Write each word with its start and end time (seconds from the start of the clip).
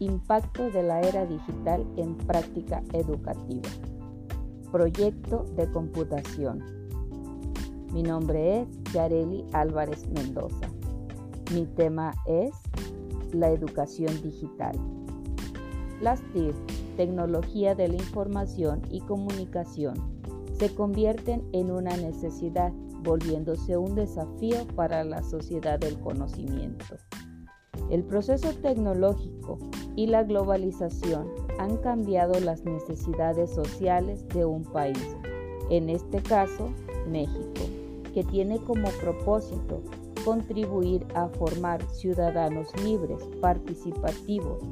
impacto 0.00 0.70
de 0.70 0.82
la 0.82 1.00
era 1.02 1.26
digital 1.26 1.86
en 1.96 2.16
práctica 2.16 2.82
educativa. 2.94 3.68
Proyecto 4.72 5.44
de 5.56 5.70
computación. 5.70 6.64
Mi 7.92 8.02
nombre 8.02 8.62
es 8.62 8.68
Yareli 8.94 9.44
Álvarez 9.52 10.08
Mendoza. 10.08 10.70
Mi 11.52 11.66
tema 11.66 12.14
es 12.26 12.52
la 13.32 13.50
educación 13.50 14.22
digital. 14.22 14.72
Las 16.00 16.22
TIC, 16.32 16.54
tecnología 16.96 17.74
de 17.74 17.88
la 17.88 17.96
información 17.96 18.80
y 18.90 19.00
comunicación, 19.00 19.94
se 20.58 20.74
convierten 20.74 21.46
en 21.52 21.70
una 21.70 21.94
necesidad, 21.96 22.72
volviéndose 23.02 23.76
un 23.76 23.94
desafío 23.94 24.66
para 24.76 25.04
la 25.04 25.22
sociedad 25.22 25.78
del 25.78 25.98
conocimiento. 26.00 26.96
El 27.90 28.04
proceso 28.04 28.52
tecnológico 28.62 29.58
y 29.96 30.06
la 30.06 30.22
globalización 30.22 31.28
han 31.58 31.76
cambiado 31.78 32.38
las 32.38 32.64
necesidades 32.64 33.50
sociales 33.50 34.26
de 34.28 34.44
un 34.44 34.62
país, 34.62 35.16
en 35.70 35.90
este 35.90 36.22
caso 36.22 36.68
México, 37.08 37.62
que 38.14 38.22
tiene 38.22 38.58
como 38.58 38.88
propósito 39.00 39.82
contribuir 40.24 41.04
a 41.14 41.28
formar 41.28 41.82
ciudadanos 41.90 42.68
libres, 42.84 43.22
participativos, 43.40 44.62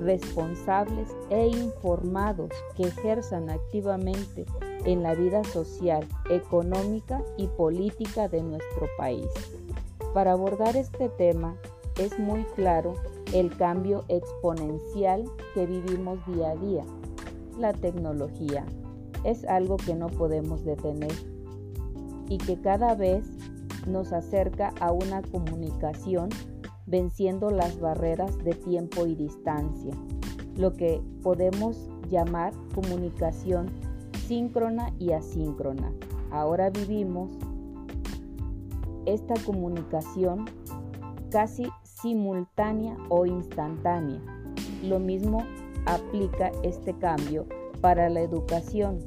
responsables 0.00 1.14
e 1.30 1.46
informados 1.46 2.50
que 2.76 2.84
ejerzan 2.84 3.50
activamente 3.50 4.46
en 4.84 5.02
la 5.02 5.14
vida 5.14 5.44
social, 5.44 6.06
económica 6.28 7.22
y 7.36 7.46
política 7.46 8.28
de 8.28 8.42
nuestro 8.42 8.88
país. 8.98 9.28
Para 10.12 10.32
abordar 10.32 10.76
este 10.76 11.08
tema 11.08 11.56
es 11.98 12.18
muy 12.18 12.44
claro 12.54 12.94
el 13.32 13.56
cambio 13.56 14.04
exponencial 14.08 15.24
que 15.54 15.66
vivimos 15.66 16.18
día 16.26 16.50
a 16.50 16.56
día. 16.56 16.84
La 17.58 17.72
tecnología 17.72 18.64
es 19.24 19.44
algo 19.44 19.76
que 19.76 19.94
no 19.94 20.08
podemos 20.08 20.64
detener 20.64 21.12
y 22.28 22.38
que 22.38 22.60
cada 22.60 22.94
vez 22.94 23.24
nos 23.86 24.12
acerca 24.12 24.72
a 24.80 24.92
una 24.92 25.22
comunicación 25.22 26.30
venciendo 26.86 27.50
las 27.50 27.80
barreras 27.80 28.36
de 28.38 28.52
tiempo 28.52 29.06
y 29.06 29.14
distancia, 29.14 29.92
lo 30.56 30.74
que 30.74 31.00
podemos 31.22 31.88
llamar 32.10 32.52
comunicación 32.74 33.70
síncrona 34.26 34.92
y 34.98 35.12
asíncrona. 35.12 35.92
Ahora 36.30 36.70
vivimos 36.70 37.30
esta 39.06 39.34
comunicación 39.44 40.46
casi 41.30 41.66
simultánea 42.04 42.98
o 43.08 43.24
instantánea. 43.24 44.20
Lo 44.82 44.98
mismo 44.98 45.42
aplica 45.86 46.52
este 46.62 46.92
cambio 46.98 47.46
para 47.80 48.10
la 48.10 48.20
educación 48.20 48.98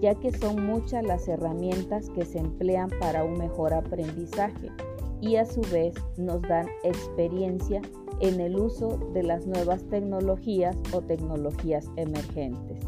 ya 0.00 0.14
que 0.14 0.32
son 0.32 0.66
muchas 0.66 1.04
las 1.04 1.26
herramientas 1.28 2.10
que 2.10 2.24
se 2.24 2.38
emplean 2.38 2.90
para 3.00 3.24
un 3.24 3.38
mejor 3.38 3.74
aprendizaje 3.74 4.70
y 5.20 5.36
a 5.36 5.46
su 5.46 5.62
vez 5.72 5.94
nos 6.16 6.42
dan 6.42 6.66
experiencia 6.84 7.80
en 8.20 8.40
el 8.40 8.56
uso 8.56 8.98
de 9.14 9.22
las 9.22 9.46
nuevas 9.46 9.82
tecnologías 9.88 10.76
o 10.92 11.00
tecnologías 11.00 11.86
emergentes. 11.96 12.78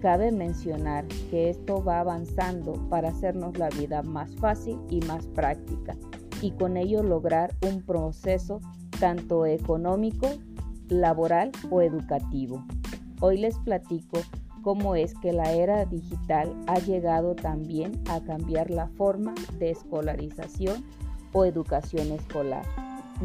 Cabe 0.00 0.32
mencionar 0.32 1.04
que 1.30 1.50
esto 1.50 1.82
va 1.84 2.00
avanzando 2.00 2.72
para 2.88 3.08
hacernos 3.10 3.58
la 3.58 3.68
vida 3.70 4.02
más 4.02 4.34
fácil 4.36 4.78
y 4.88 5.00
más 5.00 5.26
práctica 5.28 5.96
y 6.42 6.52
con 6.52 6.76
ello 6.76 7.02
lograr 7.02 7.54
un 7.66 7.82
proceso 7.82 8.60
tanto 8.98 9.46
económico, 9.46 10.28
laboral 10.88 11.52
o 11.70 11.80
educativo. 11.80 12.64
Hoy 13.20 13.38
les 13.38 13.58
platico 13.58 14.20
cómo 14.62 14.94
es 14.94 15.14
que 15.14 15.32
la 15.32 15.52
era 15.52 15.84
digital 15.84 16.54
ha 16.66 16.78
llegado 16.78 17.34
también 17.34 18.02
a 18.08 18.20
cambiar 18.20 18.70
la 18.70 18.88
forma 18.88 19.34
de 19.58 19.70
escolarización 19.70 20.84
o 21.32 21.44
educación 21.44 22.12
escolar. 22.12 22.64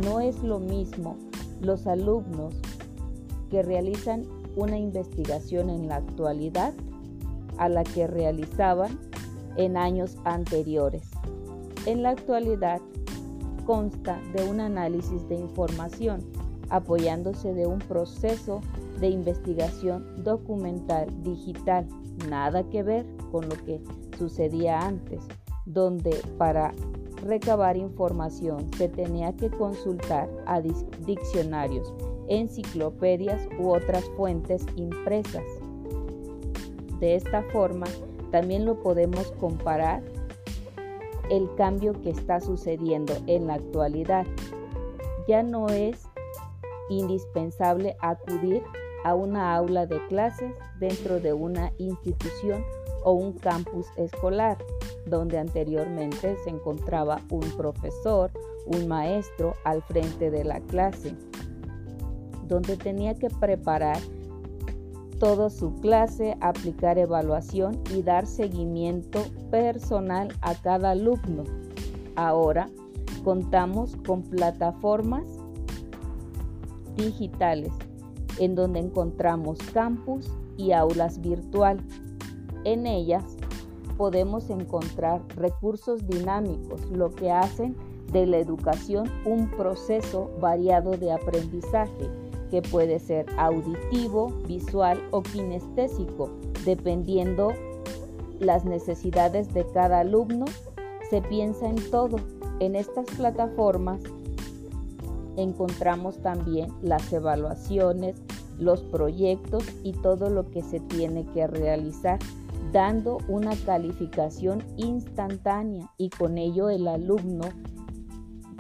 No 0.04 0.20
es 0.20 0.42
lo 0.44 0.60
mismo 0.60 1.18
los 1.62 1.88
alumnos 1.88 2.56
que 3.50 3.64
realizan 3.64 4.24
una 4.56 4.78
investigación 4.78 5.70
en 5.70 5.88
la 5.88 5.98
actualidad 5.98 6.74
a 7.58 7.70
la 7.70 7.84
que 7.84 8.08
realizaban 8.08 9.00
en 9.58 9.78
años 9.78 10.18
anteriores. 10.26 11.04
En 11.86 12.04
la 12.04 12.10
actualidad 12.12 12.82
consta 13.66 14.22
de 14.34 14.48
un 14.48 14.60
análisis 14.60 15.28
de 15.28 15.36
información 15.36 16.24
apoyándose 16.70 17.54
de 17.54 17.68
un 17.68 17.80
proceso 17.80 18.62
de 19.00 19.10
investigación 19.10 20.24
documental 20.24 21.08
digital, 21.24 21.88
nada 22.30 22.64
que 22.70 22.84
ver 22.84 23.06
con 23.32 23.48
lo 23.50 23.56
que 23.66 23.82
sucedía 24.18 24.80
antes, 24.80 25.24
donde 25.66 26.22
para 26.38 26.74
recabar 27.24 27.76
información 27.76 28.68
se 28.78 28.88
tenía 28.88 29.36
que 29.36 29.50
consultar 29.50 30.30
a 30.46 30.62
diccionarios, 30.62 31.94
enciclopedias 32.28 33.48
u 33.60 33.70
otras 33.70 34.04
fuentes 34.16 34.66
impresas. 34.76 35.44
De 37.00 37.16
esta 37.16 37.44
forma, 37.52 37.88
también 38.32 38.66
lo 38.66 38.80
podemos 38.80 39.32
comparar 39.34 40.04
el 41.30 41.50
cambio 41.56 41.94
que 42.02 42.10
está 42.10 42.40
sucediendo 42.40 43.14
en 43.28 43.48
la 43.48 43.56
actualidad. 43.56 44.26
Ya 45.28 45.44
no 45.44 45.68
es 45.68 46.08
indispensable 46.90 47.96
acudir 48.00 48.64
a 49.04 49.14
una 49.16 49.56
aula 49.56 49.86
de 49.86 50.06
clases 50.08 50.54
dentro 50.80 51.20
de 51.20 51.34
una 51.34 51.72
institución 51.78 52.64
o 53.04 53.14
un 53.14 53.34
campus 53.34 53.86
escolar, 53.98 54.58
donde 55.06 55.38
anteriormente 55.38 56.36
se 56.44 56.50
encontraba 56.50 57.22
un 57.30 57.42
profesor, 57.56 58.32
un 58.66 58.88
maestro 58.88 59.54
al 59.64 59.84
frente 59.84 60.32
de 60.32 60.44
la 60.44 60.60
clase, 60.62 61.16
donde 62.48 62.78
tenía 62.78 63.14
que 63.14 63.30
preparar 63.30 64.00
toda 65.20 65.50
su 65.50 65.74
clase, 65.76 66.38
aplicar 66.42 66.98
evaluación 66.98 67.80
y 67.94 68.02
dar 68.02 68.28
seguimiento 68.28 69.20
personal 69.52 70.30
a 70.42 70.56
cada 70.56 70.92
alumno. 70.92 71.44
Ahora 72.16 72.70
contamos 73.24 73.96
con 74.06 74.24
plataformas 74.24 75.24
digitales 76.96 77.72
en 78.40 78.56
donde 78.56 78.80
encontramos 78.80 79.60
campus 79.74 80.30
y 80.58 80.72
aulas 80.72 81.22
virtual. 81.22 81.80
En 82.64 82.86
ellas 82.86 83.24
podemos 83.98 84.50
encontrar 84.50 85.22
recursos 85.36 86.06
dinámicos, 86.08 86.82
lo 86.92 87.12
que 87.12 87.32
hacen 87.32 87.76
de 88.12 88.26
la 88.26 88.38
educación 88.38 89.10
un 89.26 89.50
proceso 89.52 90.32
variado 90.40 90.92
de 90.92 91.12
aprendizaje 91.12 92.10
que 92.56 92.62
puede 92.62 93.00
ser 93.00 93.26
auditivo, 93.38 94.30
visual 94.48 94.98
o 95.12 95.22
kinestésico, 95.22 96.30
dependiendo 96.64 97.52
las 98.40 98.64
necesidades 98.64 99.54
de 99.54 99.66
cada 99.74 100.00
alumno. 100.00 100.46
Se 101.10 101.22
piensa 101.22 101.68
en 101.68 101.92
todo. 101.92 102.16
En 102.62 102.78
estas 102.78 103.08
plataformas 103.18 104.00
encontramos 105.36 106.18
también 106.20 106.72
las 106.82 107.12
evaluaciones, 107.12 108.16
los 108.58 108.84
proyectos 108.84 109.66
y 109.84 109.92
todo 109.92 110.30
lo 110.30 110.50
que 110.50 110.64
se 110.64 110.80
tiene 110.80 111.26
que 111.34 111.48
realizar, 111.48 112.20
dando 112.72 113.18
una 113.28 113.54
calificación 113.66 114.64
instantánea 114.78 115.92
y 115.98 116.10
con 116.10 116.38
ello 116.38 116.70
el 116.70 116.88
alumno 116.88 117.50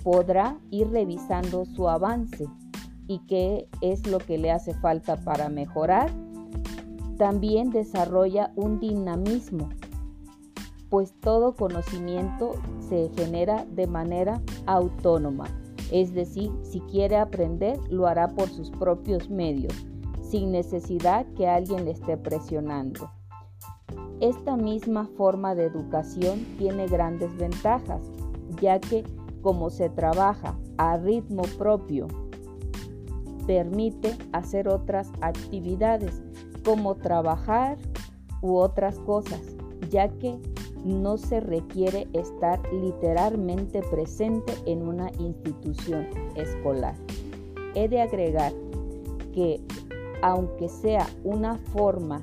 podrá 0.04 0.60
ir 0.70 0.90
revisando 0.90 1.64
su 1.64 1.88
avance 1.88 2.46
y 3.08 3.20
qué 3.28 3.68
es 3.82 4.08
lo 4.08 4.20
que 4.20 4.38
le 4.38 4.52
hace 4.52 4.74
falta 4.74 5.18
para 5.18 5.50
mejorar. 5.50 6.12
También 7.18 7.70
desarrolla 7.70 8.52
un 8.56 8.80
dinamismo, 8.80 9.70
pues 10.90 11.14
todo 11.20 11.56
conocimiento 11.56 12.54
se 12.90 13.10
genera 13.16 13.66
de 13.72 13.88
manera 13.88 14.42
autónoma. 14.66 15.46
Es 15.92 16.14
decir, 16.14 16.52
si 16.64 16.80
quiere 16.82 17.18
aprender, 17.18 17.80
lo 17.90 18.08
hará 18.08 18.30
por 18.30 18.50
sus 18.50 18.72
propios 18.72 19.30
medios, 19.30 19.74
sin 20.22 20.52
necesidad 20.52 21.26
que 21.36 21.48
alguien 21.48 21.86
le 21.86 21.92
esté 21.92 22.18
presionando. 22.18 23.10
Esta 24.20 24.56
misma 24.56 25.08
forma 25.18 25.56
de 25.56 25.66
educación 25.66 26.46
tiene 26.58 26.88
grandes 26.88 27.36
ventajas, 27.38 28.02
ya 28.62 28.80
que 28.80 29.04
como 29.42 29.70
se 29.70 29.90
trabaja 29.90 30.58
a 30.78 30.98
ritmo 30.98 31.44
propio, 31.58 32.08
permite 33.48 34.16
hacer 34.32 34.68
otras 34.68 35.12
actividades 35.22 36.22
como 36.64 36.96
trabajar 36.96 37.78
u 38.42 38.56
otras 38.56 39.00
cosas, 39.00 39.42
ya 39.90 40.10
que 40.10 40.38
no 40.84 41.18
se 41.18 41.40
requiere 41.40 42.08
estar 42.14 42.62
literalmente 42.72 43.82
presente 43.90 44.54
en 44.66 44.88
una 44.88 45.12
institución 45.20 46.08
escolar. 46.36 46.96
He 47.74 47.88
de 47.88 48.02
agregar 48.02 48.54
que 49.34 49.62
aunque 50.22 50.70
sea 50.70 51.08
una 51.24 51.58
forma 51.74 52.22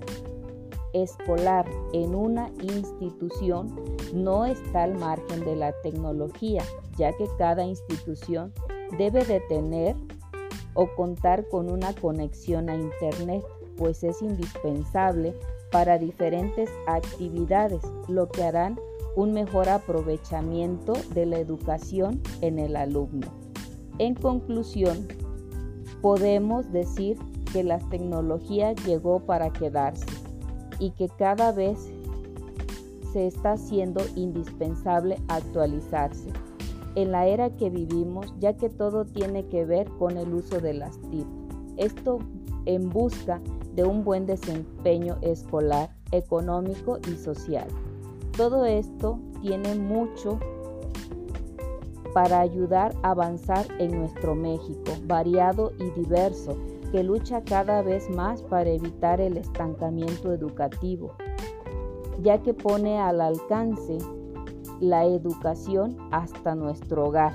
escolar 0.92 1.66
en 1.92 2.14
una 2.14 2.50
institución, 2.60 3.74
no 4.12 4.44
está 4.44 4.84
al 4.84 4.98
margen 4.98 5.44
de 5.44 5.56
la 5.56 5.72
tecnología, 5.82 6.62
ya 6.96 7.12
que 7.16 7.26
cada 7.38 7.64
institución 7.64 8.52
debe 8.98 9.24
de 9.24 9.40
tener 9.48 9.96
o 10.74 10.88
contar 10.94 11.48
con 11.48 11.70
una 11.70 11.94
conexión 11.94 12.68
a 12.68 12.76
Internet, 12.76 13.44
pues 13.76 14.02
es 14.04 14.22
indispensable 14.22 15.34
para 15.70 15.98
diferentes 15.98 16.70
actividades, 16.86 17.82
lo 18.08 18.28
que 18.28 18.44
harán 18.44 18.78
un 19.16 19.32
mejor 19.32 19.68
aprovechamiento 19.68 20.94
de 21.14 21.26
la 21.26 21.38
educación 21.38 22.20
en 22.40 22.58
el 22.58 22.76
alumno. 22.76 23.28
En 23.98 24.14
conclusión, 24.14 25.08
podemos 26.00 26.70
decir 26.72 27.18
que 27.52 27.62
la 27.62 27.78
tecnología 27.78 28.72
llegó 28.72 29.20
para 29.20 29.52
quedarse 29.52 30.06
y 30.78 30.90
que 30.90 31.08
cada 31.08 31.52
vez 31.52 31.78
se 33.12 33.26
está 33.26 33.52
haciendo 33.52 34.02
indispensable 34.16 35.18
actualizarse 35.28 36.32
en 36.94 37.12
la 37.12 37.26
era 37.26 37.50
que 37.50 37.70
vivimos, 37.70 38.34
ya 38.38 38.56
que 38.56 38.68
todo 38.68 39.04
tiene 39.04 39.46
que 39.46 39.64
ver 39.64 39.88
con 39.98 40.16
el 40.16 40.32
uso 40.34 40.60
de 40.60 40.74
las 40.74 40.98
TIC. 41.10 41.26
Esto 41.76 42.18
en 42.66 42.90
busca 42.90 43.40
de 43.74 43.84
un 43.84 44.04
buen 44.04 44.26
desempeño 44.26 45.16
escolar, 45.22 45.90
económico 46.10 46.98
y 47.08 47.16
social. 47.16 47.66
Todo 48.36 48.64
esto 48.64 49.18
tiene 49.40 49.74
mucho 49.74 50.38
para 52.12 52.40
ayudar 52.40 52.94
a 53.02 53.10
avanzar 53.10 53.66
en 53.78 53.98
nuestro 53.98 54.34
México, 54.34 54.92
variado 55.06 55.72
y 55.78 55.90
diverso, 55.98 56.56
que 56.90 57.02
lucha 57.02 57.42
cada 57.42 57.80
vez 57.82 58.10
más 58.10 58.42
para 58.42 58.68
evitar 58.68 59.20
el 59.20 59.38
estancamiento 59.38 60.30
educativo, 60.30 61.14
ya 62.20 62.42
que 62.42 62.52
pone 62.52 63.00
al 63.00 63.22
alcance 63.22 63.96
la 64.82 65.04
educación 65.04 65.96
hasta 66.10 66.56
nuestro 66.56 67.06
hogar 67.06 67.32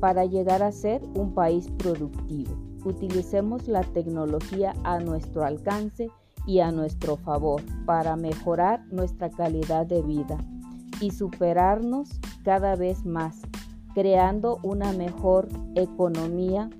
para 0.00 0.24
llegar 0.24 0.62
a 0.62 0.72
ser 0.72 1.02
un 1.14 1.34
país 1.34 1.70
productivo. 1.76 2.56
Utilicemos 2.86 3.68
la 3.68 3.82
tecnología 3.82 4.72
a 4.84 4.98
nuestro 4.98 5.44
alcance 5.44 6.10
y 6.46 6.60
a 6.60 6.72
nuestro 6.72 7.18
favor 7.18 7.60
para 7.84 8.16
mejorar 8.16 8.82
nuestra 8.90 9.28
calidad 9.28 9.84
de 9.84 10.00
vida 10.00 10.38
y 10.98 11.10
superarnos 11.10 12.18
cada 12.42 12.74
vez 12.74 13.04
más, 13.04 13.42
creando 13.92 14.60
una 14.62 14.94
mejor 14.94 15.46
economía 15.74 16.70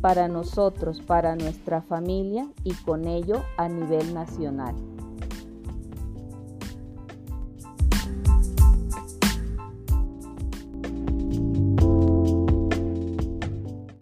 para 0.00 0.28
nosotros, 0.28 1.02
para 1.02 1.36
nuestra 1.36 1.82
familia 1.82 2.48
y 2.62 2.72
con 2.72 3.06
ello 3.06 3.42
a 3.58 3.68
nivel 3.68 4.14
nacional. 4.14 4.93